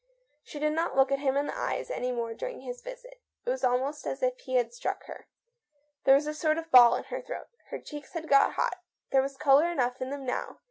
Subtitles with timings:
[0.41, 3.21] She did not look at him in the eyes any more during his visit.
[3.45, 5.27] It was almost as if he had struck her.
[6.05, 7.49] There was a sort of ball in her throat.
[7.69, 8.77] Her cheeks had got hot;
[9.11, 10.57] there was colour enough in them now.